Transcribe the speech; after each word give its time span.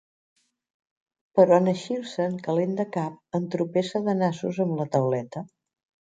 Però 1.39 1.57
en 1.63 1.67
eixir-se'n, 1.73 2.39
calent 2.47 2.73
de 2.79 2.85
cap, 2.95 3.19
entropessa 3.41 4.01
de 4.07 4.15
nassos 4.23 4.57
amb 4.65 4.81
la 4.81 4.89
tauleta. 4.97 5.45